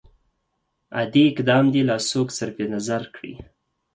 [0.97, 3.33] عادي اقدام دې لا څوک صرف نظر کړي.